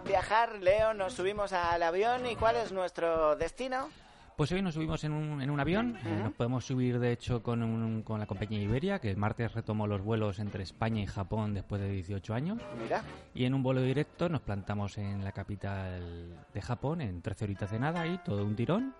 [0.00, 3.90] A viajar, Leo, nos subimos al avión y ¿cuál es nuestro destino?
[4.34, 7.62] Pues hoy nos subimos en un, en un avión, nos podemos subir de hecho con,
[7.62, 11.52] un- con la compañía Iberia, que el martes retomó los vuelos entre España y Japón
[11.52, 12.58] después de 18 años.
[12.82, 13.02] Mira,
[13.34, 17.70] Y en un vuelo directo nos plantamos en la capital de Japón en 13 horitas
[17.70, 18.94] de nada y todo un tirón.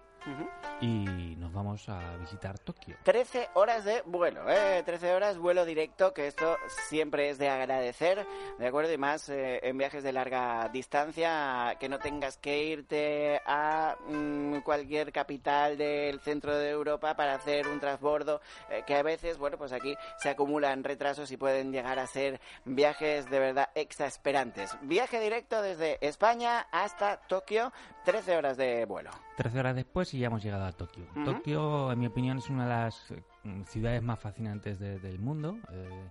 [0.81, 2.97] Y nos vamos a visitar Tokio.
[3.03, 4.83] 13 horas de vuelo, ¿eh?
[4.85, 6.57] 13 horas vuelo directo, que esto
[6.89, 8.27] siempre es de agradecer,
[8.59, 8.93] ¿de acuerdo?
[8.93, 14.61] Y más eh, en viajes de larga distancia, que no tengas que irte a mm,
[14.61, 18.41] cualquier capital del centro de Europa para hacer un transbordo,
[18.71, 22.41] eh, que a veces, bueno, pues aquí se acumulan retrasos y pueden llegar a ser
[22.65, 24.77] viajes de verdad exasperantes.
[24.83, 27.73] Viaje directo desde España hasta Tokio,
[28.05, 29.11] 13 horas de vuelo.
[29.37, 31.05] 13 horas después y ya hemos llegado a Tokio.
[31.25, 33.23] Tokio, en mi opinión, es una de las eh,
[33.67, 35.59] ciudades más fascinantes de- del mundo.
[35.73, 36.09] Eh,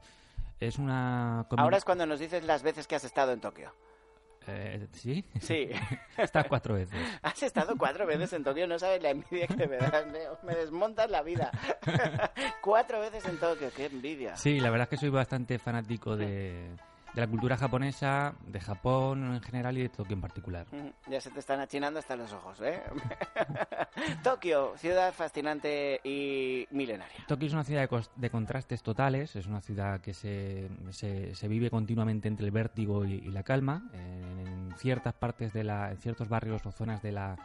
[0.59, 1.41] es una...
[1.57, 3.71] Ahora es cuando nos dices las veces que has estado en Tokio.
[4.47, 5.23] Eh, ¿Sí?
[5.41, 5.69] Sí.
[6.17, 6.97] Estas cuatro veces.
[7.21, 10.39] Has estado cuatro veces en Tokio, no sabes la envidia que me das, Leo.
[10.43, 11.51] Me desmontas la vida.
[12.61, 14.35] cuatro veces en Tokio, qué envidia.
[14.37, 16.71] Sí, la verdad es que soy bastante fanático de,
[17.19, 20.65] de la cultura japonesa, de Japón en general y de Tokio en particular.
[20.71, 22.81] Ujú, Ya se te están achinando hasta los ojos, ¿eh?
[24.23, 27.25] Tokio, ciudad fascinante y milenaria.
[27.27, 31.47] Tokio es una ciudad de, de contrastes totales, es una ciudad que se, se, se
[31.49, 33.89] vive continuamente entre el vértigo y, y la calma.
[33.93, 34.39] En,
[34.69, 37.35] en ciertas partes de la, en ciertos barrios o zonas de la,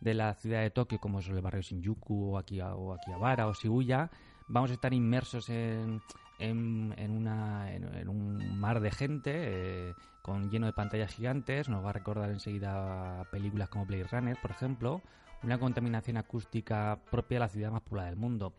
[0.00, 4.10] de la ciudad de Tokio, como es el barrio Shinjuku o Akihabara o Shibuya,
[4.48, 6.00] vamos a estar inmersos en,
[6.48, 11.68] en, una, en, un mar de gente eh, con lleno de pantallas gigantes.
[11.68, 15.00] Nos va a recordar enseguida películas como Blade Runner, por ejemplo.
[15.42, 18.54] Una contaminación acústica propia de la ciudad más poblada del mundo.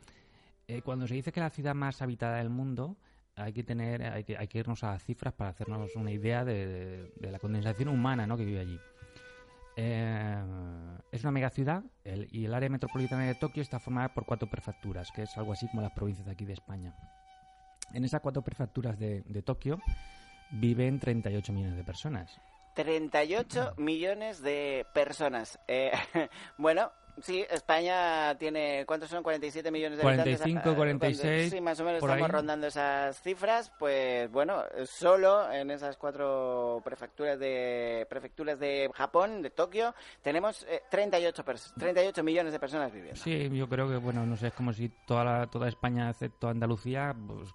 [0.67, 2.97] Eh, cuando se dice que la ciudad más habitada del mundo,
[3.35, 6.65] hay que tener, hay que, hay que irnos a cifras para hacernos una idea de,
[6.67, 8.37] de- de la condensación humana ¿no?
[8.37, 8.79] que vive allí.
[9.75, 10.43] Eh,
[11.11, 15.09] es una megaciudad el- y el área metropolitana de Tokio está formada por cuatro prefecturas,
[15.15, 16.93] que es algo así como las provincias de aquí de España.
[17.93, 19.79] En esas cuatro prefecturas de, Tokio
[20.51, 22.41] viven 38 millones de personas.
[22.75, 25.59] 38 millones de personas.
[25.67, 25.91] Eh,
[26.57, 26.91] bueno,
[27.21, 29.23] sí, España tiene, ¿cuántos son?
[29.23, 30.73] 47 millones de 45, habitantes.
[30.73, 32.31] Ah, 46, Sí, más o menos estamos ahí.
[32.31, 33.71] rondando esas cifras.
[33.77, 40.81] Pues bueno, solo en esas cuatro prefecturas de prefecturas de Japón, de Tokio, tenemos eh,
[40.89, 43.19] 38, pers- 38 millones de personas viviendo.
[43.21, 46.47] Sí, yo creo que, bueno, no sé, es como si toda, la- toda España, excepto
[46.49, 47.49] Andalucía, pues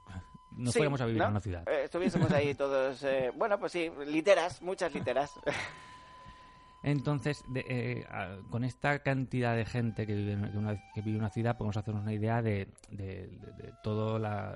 [0.56, 1.26] nos Sí, fuéramos a vivir ¿no?
[1.26, 1.68] en una ciudad.
[1.68, 5.32] Eh, estuviésemos ahí todos, eh, bueno, pues sí, literas, muchas literas.
[6.82, 8.06] Entonces, de- eh,
[8.50, 12.02] con esta cantidad de gente que vive, en una, que vive una ciudad, podemos hacernos
[12.02, 12.68] una idea de,
[13.82, 14.52] todo, la,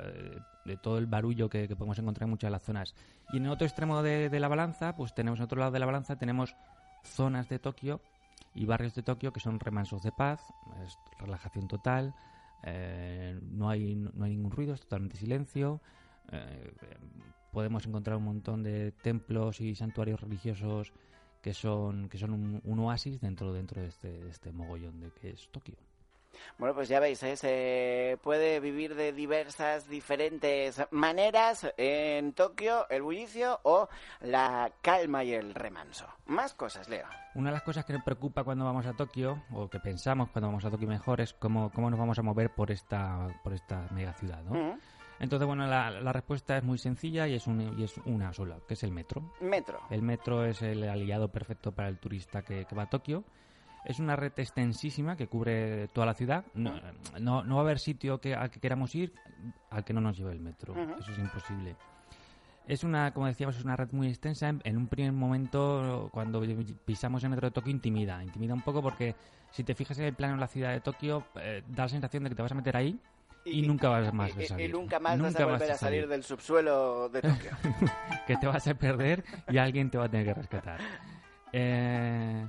[0.65, 2.95] de todo el barullo que, podemos encontrar en muchas de las zonas.
[3.33, 5.81] Y en el otro extremo de, de la balanza, pues tenemos en otro lado de
[5.81, 6.55] la balanza, tenemos
[7.03, 8.01] zonas de Tokio
[8.55, 10.41] y barrios de Tokio que son remansos de paz,
[10.85, 12.15] es relajación total,
[12.63, 15.81] eh, no, hay, no hay ningún ruido, es totalmente silencio.
[16.31, 16.73] eh,
[17.51, 20.93] podemos encontrar un montón de templos y santuarios religiosos
[21.43, 25.11] que son que son un, un oasis dentro dentro de este, de este mogollón de
[25.11, 25.77] que es Tokio.
[26.59, 27.37] Bueno, pues ya veis, ¿eh?
[27.37, 33.89] se puede vivir de diversas, diferentes maneras en Tokio, el bullicio o
[34.21, 36.07] la calma y el remanso.
[36.27, 37.07] Más cosas, Leo.
[37.35, 40.49] Una de las cosas que nos preocupa cuando vamos a Tokio, o que pensamos cuando
[40.49, 43.89] vamos a Tokio mejor, es cómo, cómo nos vamos a mover por esta, por esta
[43.91, 44.53] mega ciudad, ¿no?
[44.53, 44.79] Ujú.
[45.23, 48.59] Entonces, bueno, la, la respuesta es muy sencilla y es, un- y es una sola,
[48.69, 49.33] que es el metro.
[49.41, 49.81] Metro.
[49.89, 53.23] El metro es el aliado perfecto para el turista que, que va a Tokio.
[53.85, 56.45] Es una red extensísima que cubre toda la ciudad.
[56.55, 56.73] No,
[57.21, 59.13] no, no va a haber sitio que, al que queramos ir
[59.71, 60.75] al que no nos lleve el metro.
[60.99, 61.77] Eso es imposible.
[62.67, 64.49] Es una, como decíamos, es una red muy extensa.
[64.49, 66.41] En, en un primer momento, cuando
[66.85, 68.23] pisamos el metro de Tokio, intimida.
[68.23, 69.17] Intimida un poco porque
[69.51, 72.23] si te fijas en el plano de la ciudad de Tokio, eh, da la sensación
[72.25, 72.99] de que te vas a meter ahí
[73.45, 74.71] y, nunca vas más a salir.
[74.71, 77.51] y nunca más vas Nunca a volver a salir del subsuelo de Tokio.
[78.27, 80.81] que te vas a perder y alguien te va a tener que rescatar.
[81.53, 82.47] Eh,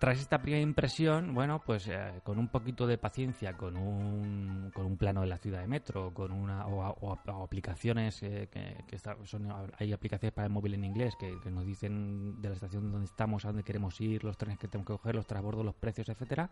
[0.00, 4.86] tras esta primera impresión, bueno, pues eh, con un poquito de paciencia, con un, con
[4.86, 7.12] un plano de la ciudad de metro, con una o,
[7.44, 12.48] aplicaciones eh, que, son, hay aplicaciones para el móvil en inglés que, nos dicen de
[12.48, 15.26] la estación donde estamos, a dónde queremos ir, los trenes que tenemos que coger, los
[15.26, 16.48] transbordos, los precios, etcétera.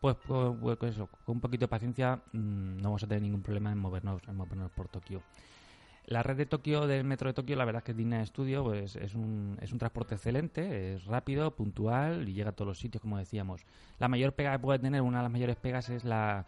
[0.00, 3.22] Pues, pues, pues, pues eso, con un poquito de paciencia mm, no vamos a tener
[3.22, 5.22] ningún problema en movernos, en movernos por Tokio.
[6.06, 8.96] La red de Tokio, del metro de Tokio, la verdad es que Dina Studio pues,
[8.96, 13.00] es, un, es un transporte excelente, es rápido, puntual y llega a todos los sitios,
[13.00, 13.64] como decíamos.
[13.98, 16.44] La mayor pega que puede tener, una de las mayores pegas es la,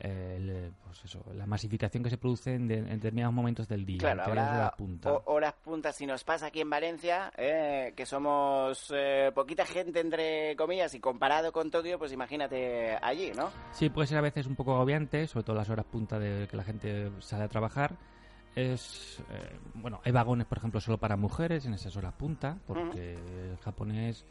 [0.00, 3.98] eh, pues eso, la masificación que se produce en, determinados momentos del día.
[3.98, 5.12] Claro, horas punta.
[5.26, 5.96] horas puntas.
[5.96, 11.00] Si nos pasa aquí en Valencia, eh, que somos eh, poquita gente, entre comillas, y
[11.00, 13.50] comparado con Tokio, pues imagínate allí, ¿no?
[13.72, 16.56] Sí, puede ser a veces un poco agobiante, sobre todo las horas punta de que
[16.56, 17.96] la gente sale a trabajar
[18.54, 23.12] es eh, bueno hay vagones por ejemplo solo para mujeres en esas horas punta porque
[23.12, 24.24] el japonés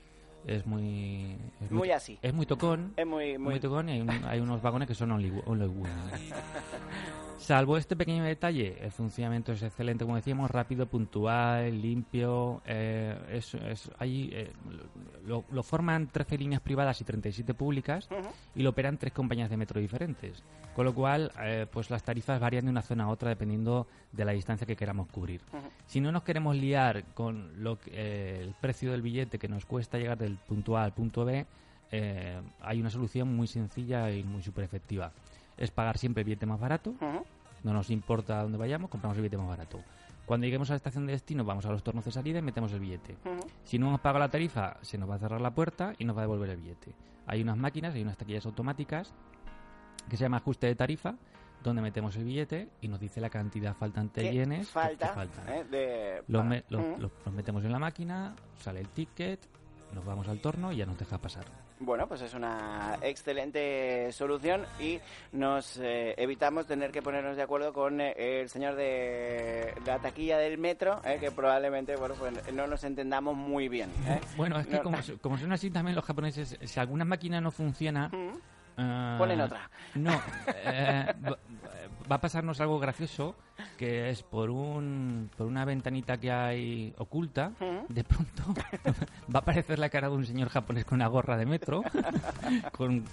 [0.47, 4.61] es muy es muy, así es muy tocón es muy muy, tocón y hay, unos
[4.61, 5.67] vagones que son only, only
[7.47, 12.61] Salvo este pequeño detalle, el funcionamiento es excelente, como decíamos, rápido, puntual, limpio.
[12.65, 14.51] Eh, es, es, eh,
[15.23, 18.09] lo, forman 13 líneas privadas y 37 públicas
[18.53, 20.43] y lo operan tres compañías de metro diferentes.
[20.75, 24.25] Con lo cual, eh, pues las tarifas varían de una zona a otra dependiendo de
[24.25, 25.41] la distancia que queramos cubrir.
[25.85, 30.17] Si no nos queremos liar con lo el precio del billete que nos cuesta llegar
[30.17, 31.45] del punto A al punto B,
[31.91, 35.11] hay una solución muy sencilla y muy súper efectiva
[35.57, 36.93] es pagar siempre el billete más barato.
[37.63, 39.81] No nos importa dónde vayamos, compramos el billete más barato.
[40.25, 42.71] Cuando lleguemos a la estación de destino, vamos a los tornos de salida y metemos
[42.73, 43.15] el billete.
[43.63, 46.15] Si no hemos pagado la tarifa, se nos va a cerrar la puerta y nos
[46.15, 46.93] va a devolver el billete.
[47.25, 49.13] Hay unas máquinas, hay unas taquillas automáticas
[50.09, 51.15] que se llama ajuste de tarifa,
[51.63, 55.13] donde metemos el billete y nos dice la cantidad faltante de yenes falta,
[55.47, 56.21] ¿eh?
[56.29, 59.39] los, metemos en la máquina, sale el ticket,
[59.93, 61.45] nos vamos al torno y ya nos deja pasar.
[61.79, 64.99] Bueno, pues es una excelente solución y
[65.31, 70.37] nos eh, evitamos tener que ponernos de acuerdo con eh, el señor de la taquilla
[70.37, 73.91] del metro, eh, que probablemente bueno, pues no nos entendamos muy bien.
[74.35, 78.09] Bueno, es que como, como, son así también los japoneses, si alguna máquina no funciona...
[78.77, 79.71] Ponen otra.
[79.95, 80.21] No,
[82.09, 83.35] va a pasarnos algo gracioso
[83.77, 87.51] que es por un por una ventanita que hay oculta,
[87.89, 88.43] de pronto
[89.33, 91.83] va a aparecer la cara de un señor japonés con una gorra de metro,
[92.71, 93.03] con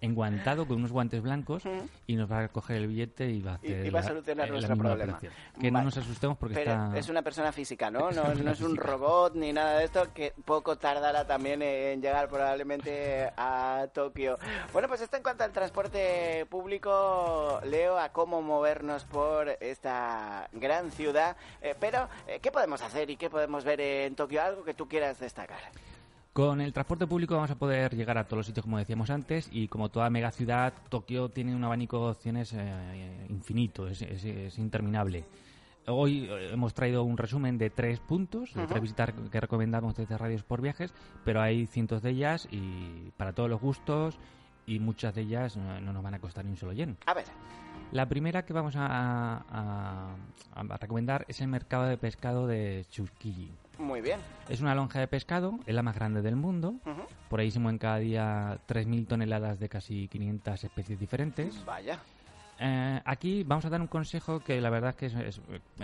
[0.00, 1.62] enguantado con unos guantes blancos
[2.06, 4.50] y nos va a coger el billete y va a, hacer y, va a solucionar
[4.50, 5.18] nuestro problema.
[5.60, 8.10] Que no nos asustemos porque Pero es una persona física, ¿no?
[8.10, 12.28] No, no es un robot ni nada de esto que poco tardará también en llegar
[12.28, 14.38] probablemente a Tokio.
[14.72, 20.90] Bueno, pues esto en cuanto al transporte público, Leo, a cómo movernos por esta gran
[20.90, 21.36] ciudad.
[21.62, 24.42] Eh, pero, eh, ¿qué podemos hacer y qué podemos ver en Tokio?
[24.42, 25.60] Algo que tú quieras destacar.
[26.36, 29.48] Con el transporte público vamos a poder llegar a todos los sitios como decíamos antes
[29.50, 35.24] y como toda megaciudad, Tokio tiene un abanico de opciones eh, infinito, es, interminable.
[35.86, 40.18] Hoy eh, hemos traído un resumen de tres puntos de tres visitas que recomendamos desde
[40.18, 40.92] Radios por Viajes,
[41.24, 44.18] pero hay cientos de ellas y para todos los gustos
[44.66, 46.98] y muchas de ellas no, nos van a costar ni un solo yen.
[47.06, 47.24] A ver.
[47.92, 49.42] La primera que vamos a,
[50.54, 53.52] a recomendar es el mercado de pescado de Tsukiji.
[53.78, 54.20] Muy bien.
[54.48, 56.76] Es una lonja de pescado, es la más grande del mundo.
[57.28, 61.64] Por ahí se mueven cada día 3.000 toneladas de casi 500 especies diferentes.
[61.64, 61.98] Vaya.
[62.58, 65.40] Eh, aquí vamos a dar un consejo que la verdad es que es,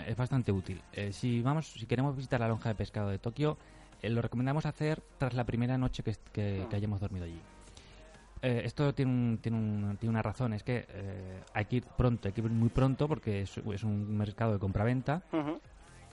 [0.06, 0.80] es, bastante útil.
[0.92, 3.58] Eh, si vamos, si queremos visitar la lonja de pescado de Tokio,
[4.00, 7.40] eh, lo recomendamos hacer tras la primera noche que, que, hayamos dormido allí.
[8.40, 10.87] esto tiene, un, tiene, un, tiene, una razón, es que
[11.52, 14.58] hay que ir pronto, hay que ir muy pronto porque es, es un mercado de
[14.58, 15.22] compraventa.
[15.30, 15.61] venta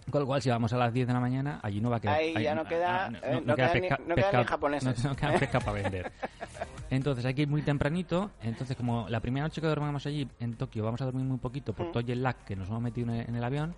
[0.09, 1.99] con lo cual, si vamos a las 10 de la mañana, allí no va a
[1.99, 2.15] quedar...
[2.15, 3.89] Ahí ya no queda, no, queda, ni,
[4.45, 5.03] japoneses.
[5.03, 6.11] No, queda pesca para vender.
[6.89, 8.31] Entonces hay que ir muy tempranito.
[8.41, 11.73] Entonces, como la primera noche que dormimos allí en Tokio vamos a dormir muy poquito
[11.73, 11.91] por mm.
[11.91, 13.75] todo el lag que nos hemos metido en el avión,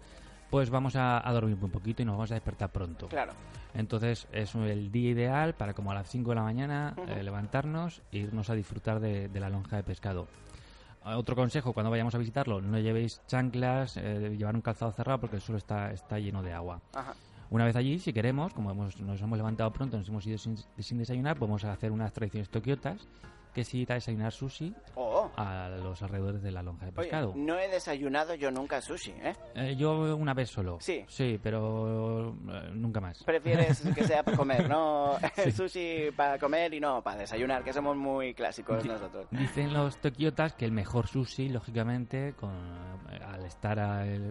[0.50, 3.08] pues vamos a, dormir muy poquito y nos vamos a despertar pronto.
[3.08, 3.34] Claro.
[3.74, 8.02] Entonces es el día ideal para como a las 5 de la mañana eh, levantarnos
[8.12, 10.28] e irnos a disfrutar de la lonja de pescado.
[11.03, 15.38] Otro consejo, cuando vayamos a visitarlo, no llevéis chanclas, eh, llevar un calzado cerrado porque
[15.38, 16.79] el suelo está, está lleno de agua.
[17.50, 20.98] Una vez allí, si queremos, como hemos, nos hemos levantado pronto, nos hemos ido sin,
[20.98, 23.08] desayunar, podemos hacer unas tradiciones tokiotas,
[23.53, 25.29] que es ir a desayunar sushi oh.
[25.29, 27.33] o a los alrededores de la lonja de pescado.
[27.36, 29.36] no he desayunado yo nunca sushi, ¿eh?
[29.55, 29.75] ¿eh?
[29.75, 30.77] yo una vez solo.
[30.79, 31.05] Sí.
[31.07, 33.24] Sí, pero eh, nunca más.
[33.24, 35.17] Prefieres que sea para comer, ¿no?
[35.55, 39.27] sushi para comer y no para desayunar, que somos muy clásicos nosotros.
[39.31, 42.51] Dicen los tokiotas que el mejor sushi, lógicamente, con,
[43.12, 43.79] eh, al estar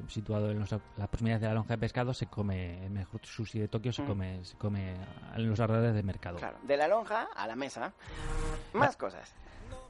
[0.09, 3.69] situado en las proximidades de la lonja de pescado, se come, el mejor sushi de
[3.69, 4.07] Tokio se mm.
[4.07, 4.95] come, se come
[5.35, 6.39] en los alrededores del mercado.
[6.39, 7.93] Claro, de la lonja a la mesa.
[8.73, 9.35] Más cosas.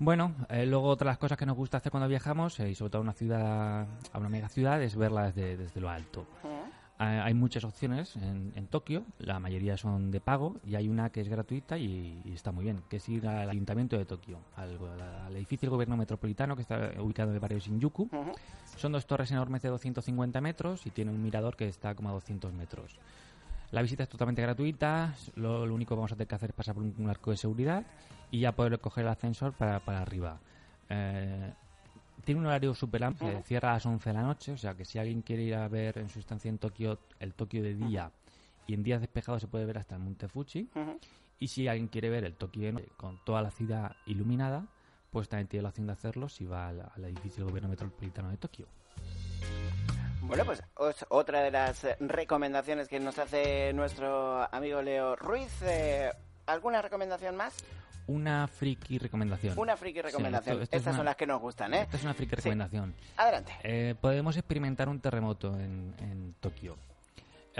[0.00, 3.00] Bueno, eh, luego otras cosas que nos gusta hacer cuando viajamos, eh, y sobre todo
[3.00, 6.26] a una ciudad, a una mega ciudad, es verla desde, desde lo alto.
[6.96, 11.20] hay muchas opciones en, en, Tokio, la mayoría son de pago y hay una que
[11.20, 15.66] es gratuita y, está muy bien, que es ir al Ayuntamiento de Tokio, al, edificio
[15.66, 18.08] del gobierno metropolitano que está ubicado en el barrio Shinjuku.
[18.76, 22.12] Son dos torres enormes de 250 metros y tiene un mirador que está como a
[22.12, 22.96] 200 metros.
[23.70, 26.74] La visita es totalmente gratuita, lo, único que vamos a tener que hacer es pasar
[26.74, 27.84] por un, arco de seguridad
[28.30, 30.40] y ya poder coger el ascensor para, para arriba.
[30.88, 31.52] Eh,
[32.24, 34.84] tiene un horario súper amplio, cierra a las 11 de la noche, o sea que
[34.84, 38.10] si alguien quiere ir a ver en su estancia en Tokio el Tokio de día
[38.66, 40.68] y en días despejados se puede ver hasta el Monte Fuji.
[41.38, 44.66] Y si alguien quiere ver el Tokio de noche con toda la ciudad iluminada,
[45.10, 48.30] pues también tiene la opción de hacerlo si va al, al edificio del gobierno metropolitano
[48.30, 48.66] de Tokio.
[50.30, 50.62] Bueno, pues
[51.08, 55.50] otra de las recomendaciones que nos hace nuestro amigo Leo Ruiz.
[55.62, 56.08] Eh,
[56.46, 57.56] ¿Alguna recomendación más?
[58.06, 59.58] Una friki recomendación.
[59.58, 60.62] Una friki recomendación.
[60.70, 61.80] Estas son las que nos gustan, ¿eh?
[61.82, 62.94] Esta es una friki recomendación.
[63.16, 63.52] Adelante.
[63.64, 66.76] Eh, podemos experimentar un terremoto en, en Tokio.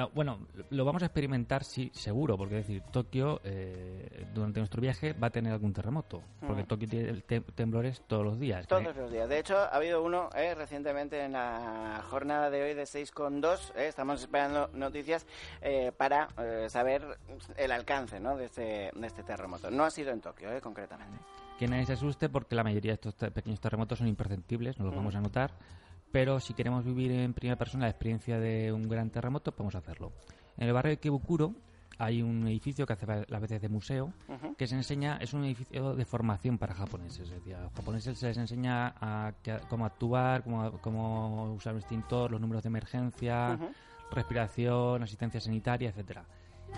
[0.00, 4.80] Ah, bueno, lo vamos a experimentar, sí, seguro, porque es decir, Tokio eh, durante nuestro
[4.80, 6.66] viaje va a tener algún terremoto, porque mm.
[6.66, 7.20] Tokio tiene
[7.54, 8.66] temblores todos los días.
[8.66, 9.28] Todos los días.
[9.28, 13.72] De hecho, ha habido uno eh, recientemente en la jornada de hoy de 6,2.
[13.76, 15.26] Eh, estamos esperando noticias
[15.60, 16.28] eh, para
[16.70, 17.18] saber
[17.58, 18.38] el alcance ¿no?
[18.38, 19.70] de, este, de este terremoto.
[19.70, 21.18] No ha sido en Tokio, concretamente.
[21.58, 24.94] Que nadie se asuste porque la mayoría de estos pequeños terremotos son imperceptibles, no los
[24.94, 25.52] vamos a notar
[26.12, 30.12] pero si queremos vivir en primera persona la experiencia de un gran terremoto, podemos hacerlo.
[30.56, 31.54] En el barrio de Kebukuro
[31.98, 34.12] hay un edificio que hace las veces de museo,
[34.56, 37.28] que se enseña, es un edificio de formación para japoneses.
[37.28, 39.34] Es decir, a los japoneses se les enseña a,
[39.68, 43.58] cómo actuar, cómo, usar un extintor, los números de emergencia,
[44.10, 46.24] respiración, asistencia sanitaria, etcétera.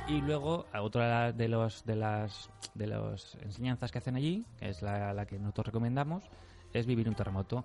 [0.09, 4.83] Y luego, otra de los de las de las enseñanzas que hacen allí, que es
[4.83, 6.25] la, la que nosotros recomendamos,
[6.73, 7.65] es vivir un terremoto.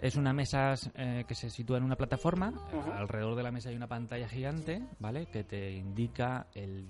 [0.00, 2.52] Es una mesa eh, que se sitúa en una plataforma.
[2.94, 5.26] Alrededor de la mesa hay una pantalla gigante, ¿vale?
[5.26, 6.86] Que te indica el,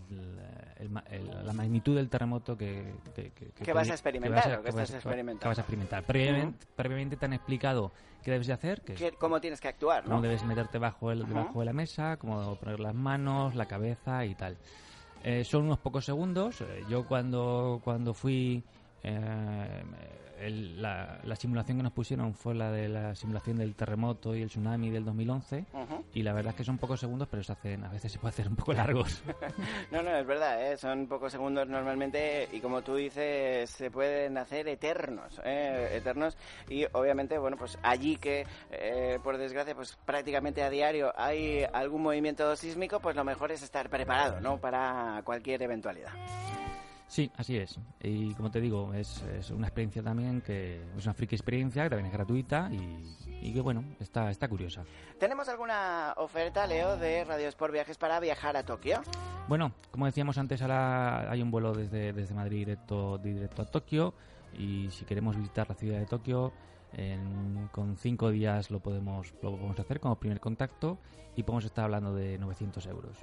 [1.44, 4.62] la magnitud del terremoto que, que, vas a experimentar.
[4.62, 6.04] Que, vas, a experimentar.
[6.04, 8.82] Previamente, te han explicado qué debes de hacer.
[8.82, 10.10] Que cómo tienes que actuar, ¿no?
[10.10, 14.24] Cómo debes meterte bajo, el, debajo de la mesa, cómo poner las manos, la cabeza
[14.26, 14.58] y tal.
[15.24, 16.60] Eh, son unos pocos segundos.
[16.60, 18.62] Eh, yo cuando, cuando fui...
[19.02, 19.82] Eh,
[20.40, 24.90] la, simulación que nos pusieron fue la de la simulación del terremoto y el tsunami
[24.90, 25.64] del 2011
[26.14, 28.30] y la verdad es que son pocos segundos pero se hacen a veces se puede
[28.30, 29.22] hacer un poco largos.
[29.90, 30.76] No no es verdad ¿eh?
[30.76, 35.90] son pocos segundos normalmente y como tú dices se pueden hacer eternos ¿eh?
[35.92, 36.36] eternos.
[36.68, 42.02] Y obviamente bueno pues allí que eh, por desgracia pues prácticamente a diario hay algún
[42.02, 46.12] movimiento sísmico pues lo mejor es estar preparado no para cualquier eventualidad
[47.08, 47.78] Sí, así es.
[48.02, 52.06] Y como te digo, es, una experiencia también que es una friki experiencia, que también
[52.06, 54.84] es gratuita y, que bueno, está, está curiosa.
[55.18, 59.00] ¿Tenemos alguna oferta, Leo, de Radio Sport Viajes para viajar a Tokio?
[59.48, 64.12] Bueno, como decíamos antes, ahora hay un vuelo desde, desde Madrid directo, directo a Tokio
[64.52, 66.52] y si queremos visitar la ciudad de Tokio,
[67.72, 70.98] con cinco días lo podemos, lo podemos hacer como primer contacto
[71.36, 73.16] y podemos estar hablando de 900 euros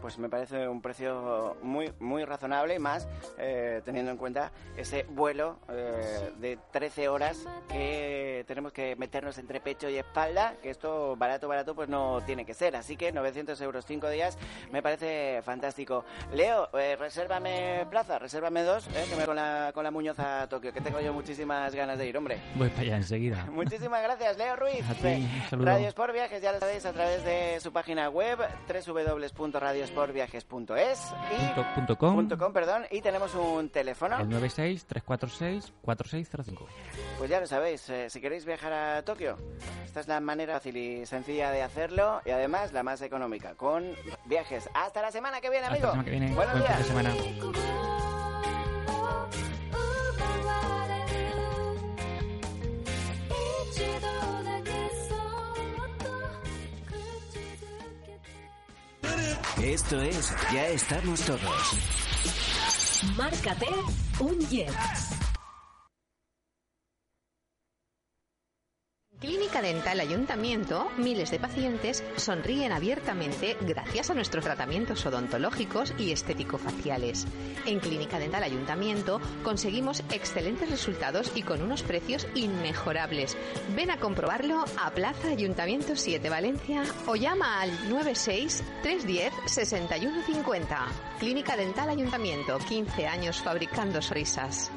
[0.00, 3.06] pues me parece un precio muy muy razonable más
[3.38, 9.60] eh, teniendo en cuenta ese vuelo eh, de 13 horas que tenemos que meternos entre
[9.60, 13.60] pecho y espalda, que esto barato barato pues no tiene que ser, así que 900
[13.60, 14.38] euros 5 días
[14.72, 16.04] me parece fantástico.
[16.32, 20.72] Leo, eh, resérvame plaza, resérvame dos, que me con la, con la Muñoz a Tokio,
[20.72, 22.38] que tengo yo muchísimas ganas de ir, hombre.
[22.60, 23.46] Voy para allá enseguida.
[23.50, 24.84] Muchísimas gracias, Leo Ruiz.
[24.86, 28.38] A ti, Radio Sport Viajes, ya lo sabéis, a través de su página web
[28.68, 32.28] www.radios sportviajes.es y .com.
[32.52, 34.18] perdón, y tenemos un teléfono.
[34.18, 36.68] El 96 346 4605.
[37.16, 39.38] Pues ya lo sabéis, eh, si queréis viajar a Tokio,
[39.82, 43.94] esta es la manera fácil y sencilla de hacerlo y además la más económica con
[44.26, 44.68] viajes.
[44.74, 45.88] Hasta la semana que viene, amigo.
[45.88, 46.34] Hasta la semana que viene.
[46.34, 46.86] Buenos días.
[46.86, 47.14] semana.
[59.70, 61.40] Esto es Ya estamos todos.
[63.16, 63.68] Márcate
[64.18, 64.74] un jet.
[69.20, 77.26] Clínica Dental Ayuntamiento, miles de pacientes sonríen abiertamente gracias a nuestros tratamientos odontológicos y estético-faciales.
[77.66, 83.36] En Clínica Dental Ayuntamiento conseguimos excelentes resultados y con unos precios inmejorables.
[83.76, 90.86] Ven a comprobarlo a Plaza Ayuntamiento 7 Valencia o llama al 96 310 6150.
[91.18, 94.70] Clínica Dental Ayuntamiento, 15 años fabricando sonrisas.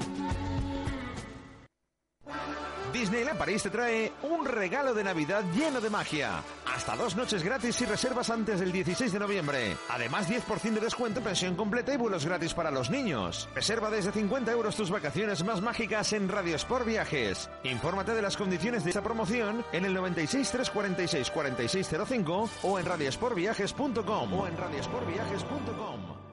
[2.93, 6.43] Disneyland París te trae un regalo de Navidad lleno de magia.
[6.73, 9.75] Hasta dos noches gratis si reservas antes del 16 de noviembre.
[9.89, 13.49] Además, 10% de descuento, pensión completa y vuelos gratis para los niños.
[13.55, 17.49] Reserva desde 50 euros tus vacaciones más mágicas en Radio Sport Viajes.
[17.63, 24.33] Infórmate de las condiciones de esta promoción en el 96 346 4605 o en radiosportviajes.com
[24.33, 26.23] o en radiosportviajes.com.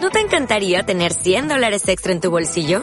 [0.00, 2.82] ¿No te encantaría tener 100 dólares extra en tu bolsillo?